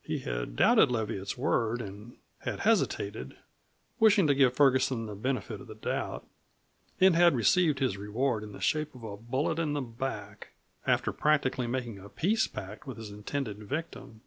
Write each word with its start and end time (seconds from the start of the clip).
He 0.00 0.18
had 0.20 0.54
doubted 0.54 0.90
Leviatt's 0.92 1.36
word 1.36 1.80
and 1.82 2.18
had 2.38 2.60
hesitated, 2.60 3.36
wishing 3.98 4.28
to 4.28 4.34
give 4.36 4.54
Ferguson 4.54 5.06
the 5.06 5.16
benefit 5.16 5.60
of 5.60 5.66
the 5.66 5.74
doubt, 5.74 6.24
and 7.00 7.16
had 7.16 7.34
received 7.34 7.80
his 7.80 7.96
reward 7.96 8.44
in 8.44 8.52
the 8.52 8.60
shape 8.60 8.94
of 8.94 9.02
a 9.02 9.16
bullet 9.16 9.58
in 9.58 9.72
the 9.72 9.80
back 9.80 10.52
after 10.86 11.10
practically 11.12 11.66
making 11.66 11.98
a 11.98 12.08
peace 12.08 12.46
pact 12.46 12.86
with 12.86 12.96
his 12.96 13.10
intended 13.10 13.58
victim. 13.68 14.20